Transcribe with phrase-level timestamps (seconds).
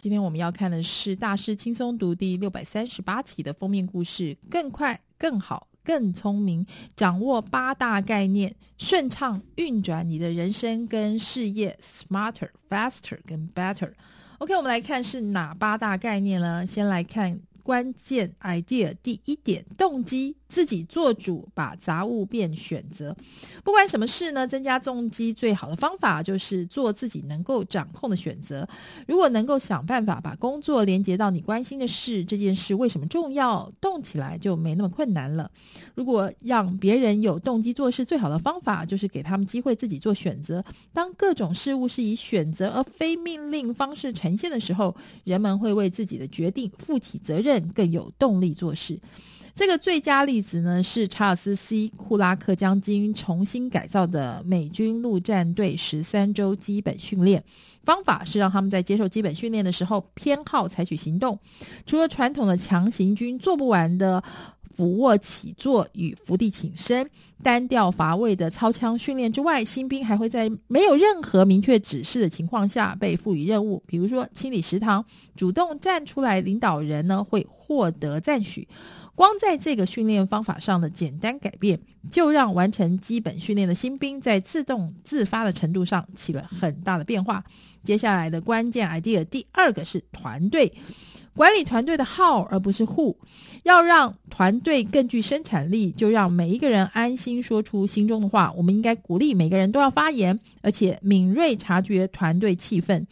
[0.00, 13.90] 今天我们要看的是《大师轻松读》第六百三十八期的封面故事：更快、更好、更聪明，掌握八大概念，顺畅运转你的人生跟事业，smarter、faster 跟 better。
[14.38, 16.64] OK，我们来看是哪八大概念呢？
[16.64, 17.40] 先来看。
[17.68, 23.14] 关键 idea 第一点，动机，自己做主，把杂物变选择。
[23.62, 28.66] 不管什么事呢，增加动机最好的方法就是做自己能够掌控的选择。
[29.06, 35.50] 如果能够想办法把工作连接到你关心的事，这件事为什么重要，动起来就没那么困难了。
[35.94, 40.64] 如果让别人有动机做事，最好的方法就是给他们机会自己做选择。
[40.94, 47.57] 当各种事物是以选择而非命令方式呈现的时候，人们会为自己的决定负起责任。
[47.68, 48.98] 更有动力做事。
[49.54, 57.42] 这个最佳例子呢，是查尔斯 ·C· 库拉克将军重新改造的美军陆战队十三周基本训练
[57.82, 61.36] 方法，是让他们在接受基本训练的时候偏好采取行动。
[61.86, 64.22] 除了传统的强行军做不完的
[64.78, 67.10] 俯卧起坐与伏地挺身、
[67.42, 75.04] 单调乏味的操枪训练之外，新兵还会在没有任何明确指示的情况下被赋予任务，比如说清理食堂，
[75.34, 78.68] 主动站出来领导人呢，会获得赞许。
[79.16, 87.42] 光在这个训练方法上的简单改变，就让完成基本训练的新兵在自动自发的程度上起了很大的变化。
[87.82, 90.72] 接下来的关键 idea 第二个是团队。
[91.38, 93.14] 管理团队的 how 而不是 who，
[93.62, 98.52] 要让团队更具生产力，就让每一个人安心说出心中的话。
[98.56, 103.06] 我们应该鼓励每个人都要发言，而且敏锐察觉团队气氛。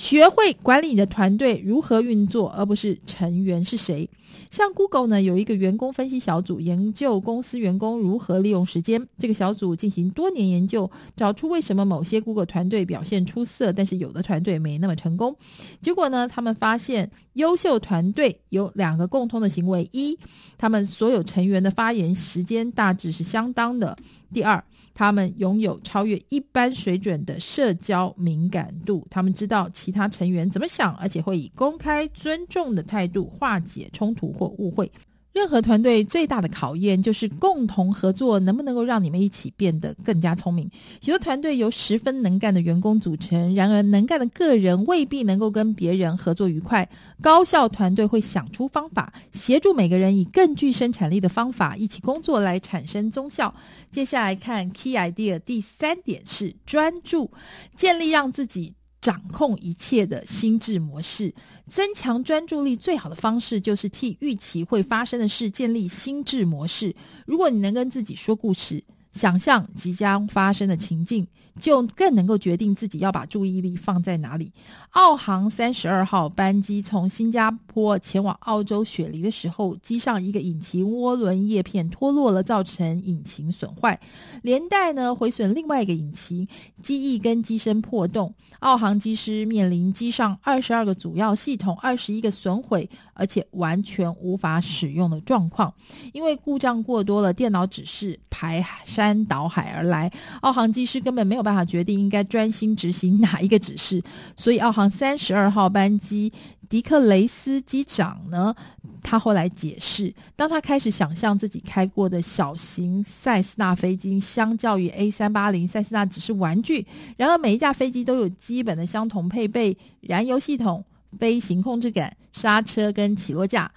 [0.00, 4.08] 学会管理你的团队如何运作，而不是成员是谁。
[4.48, 9.06] 像 Google 呢，有一个员工分析小组，研究公司员工如何利用时间。
[9.18, 15.36] 这个小组进行多年研究，找出为什么某些 Google 团队表现出色，但是有的团队没那么成功。
[15.82, 20.18] 结果呢，他们发现优秀团队有两个共通的行为：一，
[20.56, 23.94] 他们所有成员的发言时间大致是相当的；
[24.32, 24.64] 第二，
[24.94, 29.06] 他们拥有超越一般水准的社交敏感度。
[29.10, 34.92] 他们知道其其他成员怎么想，而且会以公开、尊重的态度化解冲突或误会。
[35.32, 40.68] 任何团队最大的考验就是共同合作能不能够让你们一起变得更加聪明。
[41.00, 46.88] 许多团队由十分能干的员工组成，然而能干的个人未必能够跟别人合作愉快。
[47.20, 53.54] 高效团队会想出方法，协助每个人以更具生产力的方法一起工作来产生综效。
[53.90, 57.30] 接下来看 Key Idea 第三点是专注，
[57.76, 58.74] 建立让自己。
[59.00, 61.34] 掌控一切的心智模式，
[61.70, 66.94] 增强专注力最好的方式就是替预期会发生的事建立心智模式。
[67.26, 71.26] 如果你能跟自己说故事，想象即将发生的情境，
[71.60, 74.52] 就更能够决定自己要把注意力放在哪里。
[74.90, 84.00] 澳航三十二号班机从新加坡前往澳洲雪梨的时候，机上一个引擎涡轮叶片脱落了，造成引擎损坏，
[84.42, 86.46] 连带呢毁损另外一个引擎，
[86.82, 88.34] 机翼跟机身破洞。
[88.60, 95.72] 澳航机师面临机上二十二个主要系统、二十一个损毁，而且完全无法使用的状况。
[96.12, 98.60] 因为故障过多了，电脑指示排
[99.00, 100.12] 山倒海而来，
[100.42, 104.02] 澳航机师根本没有办法决定应该专心执行哪一个指示，
[104.36, 106.30] 所以澳航三十二号班机
[106.68, 108.54] 迪克雷斯机长呢，
[109.02, 116.86] 他后来解释，当他开始想象自己开过的小型塞斯纳飞机，相较于 A 三八零，塞斯纳只是玩具。
[117.16, 120.84] 然而每一架飞机都有基本的相同配备：燃油系统、
[121.18, 123.72] 飞行控制杆、刹车跟起落架。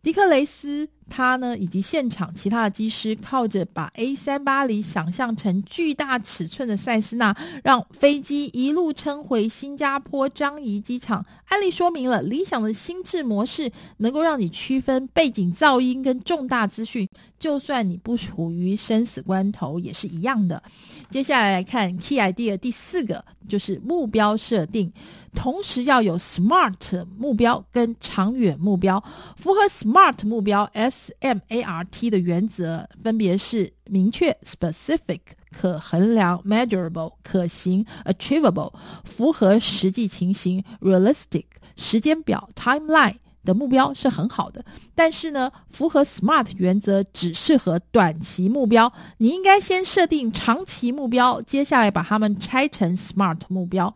[0.00, 11.24] 迪克雷斯他呢，以及现场其他的机师，靠着把 A 三八零想象成巨大尺寸的塞斯纳，让飞机一路撑回新加坡樟宜机场。
[11.46, 17.08] 案例说明了理想的心智模式，能够让你区分背景噪音跟重大资讯，
[17.38, 20.62] 就算你不处于生死关头，也是一样的。
[21.08, 24.92] 接下来来看 Key Idea 第四个，就是目标设定，
[25.34, 29.02] 同时要有 SMART 目标跟长远目标。
[29.38, 35.20] 符合 SMART 目标 S SMART 的原则，分别是明确 （specific）、
[35.52, 38.72] 可衡量 （measurable）、可行 （achievable）、
[39.04, 41.44] 符合实际情形 （realistic）、
[41.76, 43.14] 时间表 （timeline）。
[43.44, 44.62] 的目标是很好的，
[44.94, 48.92] 但是呢，符合 SMART 原则只适合短期目标。
[49.16, 53.94] 你应该先设定长期目标，接下来把它们拆成 SMART 目标。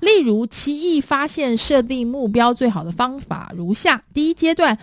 [0.00, 4.78] 例如，奇异发现设定目标最好的方法如下：第一阶段，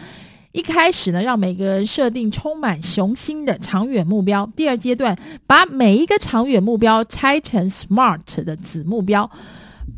[0.52, 9.30] 一开始呢，让每个人设定充满雄心的长远目标；第二阶段，把每一个长远目标拆成 SMART 的子目标。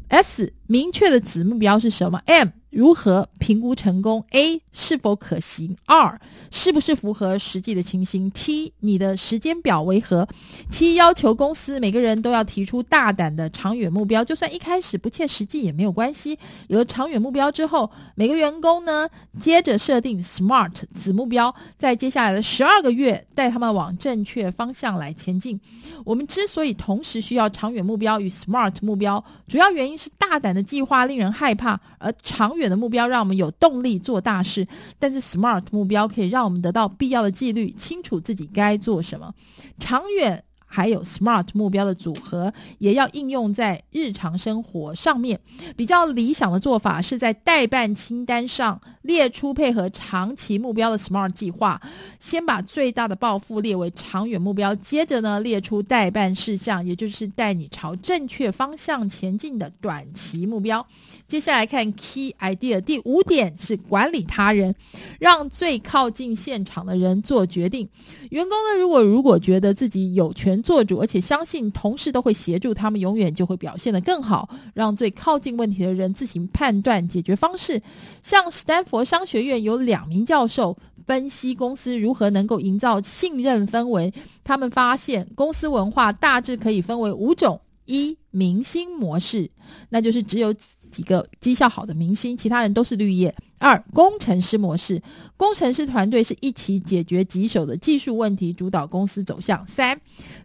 [0.10, 6.20] S 明确的子目标是什么？M 如何评估成功？A 是否可行二
[6.50, 10.28] 是不是符合实际的情形？T 你的时间表为何
[10.72, 16.40] ？T 要求公司每个人都要提出大胆的长远目标，就算一开始不切实际也没有关系。
[16.68, 19.10] 有了长远目标之后，每个员工呢，
[19.40, 25.60] 接着设定 SMART 子目标，在接下来的十二个月带他们往正确方向来前进。
[26.06, 34.66] 我们之所以同时需要长远目标与 SMART 目标，主要原因是大胆的计划令人害怕，而长远远的目标让我们有动力做大事，
[34.98, 39.34] 但是 SMART 目标可以让我们得到必要的纪律，清楚自己该做什么。
[39.78, 40.46] 长远。
[40.74, 45.38] 还有 SMART 目标的组合，也要应用在日常生活上面。
[45.76, 51.82] 比较理想的做法是在代办清单上列出配合长期目标的 SMART 计划，
[52.22, 60.88] 先把最大的抱负列为长远目标，接着呢列出代办事项，也就是带你朝正确方向前进的短期目标。
[61.28, 64.76] 接下来看 Key Idea 第五点是管理他人，
[65.20, 67.88] 让最靠近现场的人做决定。
[68.30, 74.50] 员工呢，如果如果觉得自己有权做主，而且相信同事都会协助他们，永远就会表现得更好。
[74.74, 77.82] 让最靠近问题的人自行判断解决方式。
[78.22, 84.14] 像斯丹佛商学院有两名教授分析公司如何能够营造信任氛围，
[84.44, 89.52] 他们发现公司文化大致可以分为五种：一、明星模式，
[89.90, 93.34] 那就是只有几个绩效好的明星，其他人都是绿叶。
[93.60, 95.00] 二、工程师模式，
[95.38, 99.64] 工程师团队是一起解决棘手的技术问题，主导公司走向。
[99.68, 100.02] 三、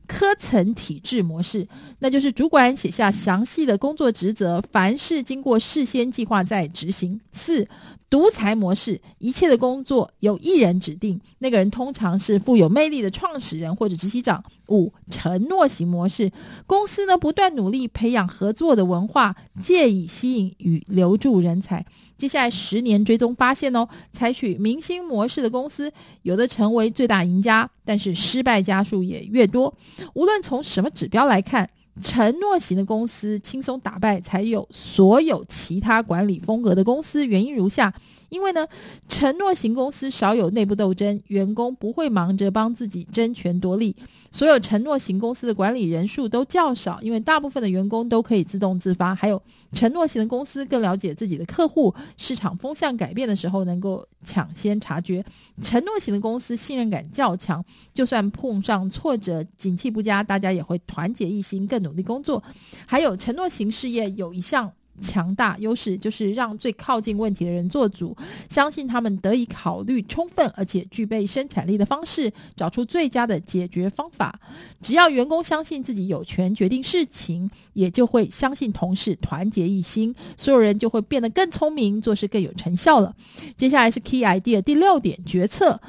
[0.06, 1.66] 科层体制模式，
[2.00, 7.18] 那就是主管写下详细的工作职责，凡事经过事先计划再执行。
[7.32, 7.66] 四、
[8.10, 14.44] 独裁模式，一切的工作由一人指定，那个人通常是富有魅力的创始人或者执行长。
[14.68, 16.32] 五、承诺型模式，
[16.66, 21.84] 公司呢不断努力培养合作的文化，借以吸引与留住人才。
[22.16, 25.92] 接下来十年追踪发现哦，采取明星模式的公司，
[26.22, 29.74] 有的成为最大赢家，但是失败家数也越多。
[30.14, 31.68] 无论从什么指标来看，
[32.00, 37.26] 承诺型的公司轻松打败才有所有其他管理风格的公司。
[37.26, 37.92] 原因如下。
[38.28, 38.66] 因为呢，
[39.08, 43.94] 承诺型公司少有内部斗争，员工不会忙着帮自己争权夺利。
[44.30, 49.14] 所有承诺型公司的管理人数都较少，因为大部分的员工都可以自动自发。
[49.14, 49.40] 还有，
[49.72, 55.24] 承诺型的公司更了解自己的客户，市场风向改变的时候能够抢先察觉。
[55.62, 57.64] 承诺型的公司信任感较强，
[57.94, 62.42] 就算碰上挫折、景气不佳，大家也会团结一心，更努力工作。
[62.84, 64.70] 还有，承诺型事业有一项。
[65.00, 68.16] 强大优势就是让最靠近问题的人做主，
[68.48, 74.38] 相信他们得以考虑充分而且具备生产力的方式，找出最佳的解决方法。
[74.80, 83.14] 只要员工相信自己有权决定事情，也就会相信同事团结一心，所有人就会变得更聪明，做事更有成效了。
[83.56, 85.80] 接下来是 Key Idea 第六点，决策，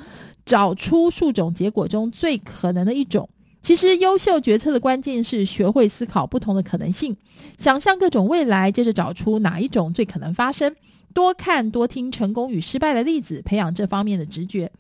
[0.46, 3.30] 找出数种结果中最可能的一种。
[3.68, 7.18] 其实，优秀决策的关键是学会思考不同的可能性，
[7.58, 10.74] 想象各种未来，接着找出哪一种最可能发生。
[11.14, 14.72] 多看多听成功与失败的例子，培养这方面的直觉。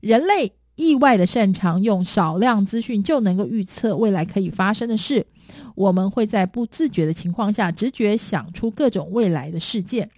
[0.00, 5.26] 人类意外的擅长用少量资讯就能够预测未来可以发生的事。
[5.74, 10.08] 我们会在不自觉的情况下，直觉想出各种未来的事件。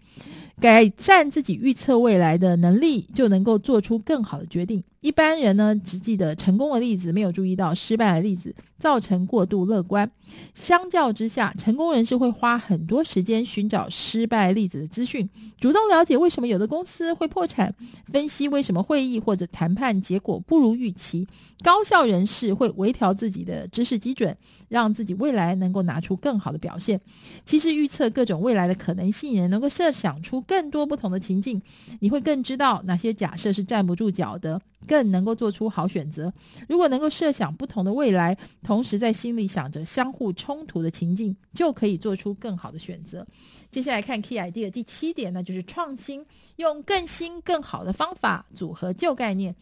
[0.61, 4.85] 改善自己预测未来的能力，就能够做出更好的决定。
[5.03, 10.09] 一般人呢，只记得成功的例子，没有注意到失败的例子，造成过度乐观。
[10.55, 15.29] 相较之下，成功人士会花很多时间寻找失败例子的资讯，
[15.61, 17.75] 主动了解为什么有的公司会破产，
[18.07, 21.27] 分析为什么会议或者谈判结果不如预期。
[21.65, 24.37] 高效人士会微调自己的知识基准，
[24.69, 27.01] 让自己未来能够拿出更好的表现。
[27.45, 31.61] 其实预测各种未来的可能性，也能够设想出更多不同的情境，
[31.99, 34.61] 你会更知道哪些假设是站不住脚的。
[34.93, 36.31] 更能够做出好选择。
[36.69, 43.27] 如果能够设想不同的未来，同时在心里想着相互冲突的情境，就可以做出更好的选择。
[43.71, 49.57] 接下来看 Key Idea 第七点呢，就是创新，用更新更好的方法组合旧概念。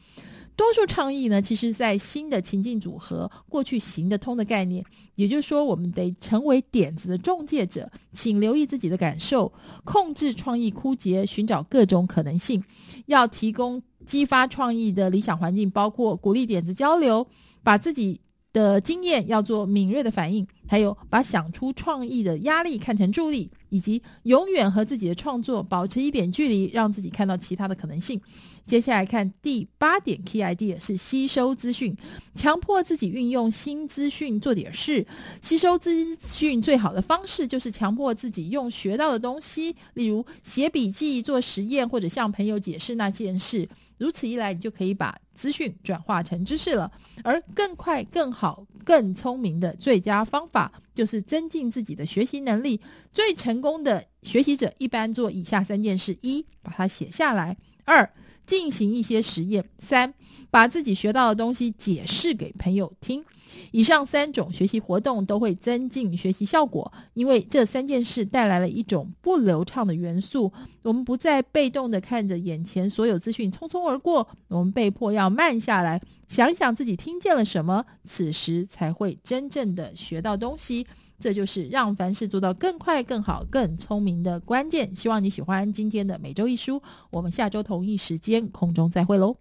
[0.56, 4.84] 多数创意呢，其实在新的情境组合过去行得通的概念。
[5.14, 9.52] 也就是说，我们得成为点子的中介者，请留意自己的感受，
[9.84, 12.64] 控制创意枯竭，寻找各种可能性，
[13.06, 13.80] 要提供。
[14.06, 17.26] 激发创意的理想环境包括鼓励点子交流，
[17.62, 18.20] 把自己
[18.52, 28.20] 的经验要做敏锐的反应，还有把想出创意的压力看成助力，以及永远和自己的创作保持一点距离，让自己看到其他的可能性。
[28.66, 31.96] 接下来看第八点 key idea 是吸收资讯，
[32.34, 35.06] 强迫自己运用新资讯做点事。
[35.40, 43.68] 吸收资讯最好的方式就是强迫自己用学到的东西，例如写笔记、做实验或者向朋友解释那件事。
[44.00, 46.90] 如此一来，你就可以把资讯转化成知识了。
[47.22, 52.80] 而更快、更好、更聪明的最佳方法，就是增进自己的学习能力。
[53.12, 57.54] 最成功的学习者一般做以下三件事：一、把它写下来；
[57.84, 58.10] 二、
[58.46, 60.14] 进行一些实验，三，
[60.50, 63.22] 把自己学到的东西解释给朋友听。
[63.70, 70.52] 以上三种学习活动都会增进学习效果，因为这三件事带来了一种不流畅的元素。
[70.82, 80.86] 我们不再被动地看着眼前所有资讯匆匆而过，我们被迫要慢下来，想想自己听见了什么，此时才会真正的学到东西。
[81.18, 84.96] 这就是让凡事做到更快、更好、更聪明的关键。
[84.96, 86.80] 希望你喜欢今天的每周一书，
[87.10, 89.36] 我们下周同一时间空中再会喽。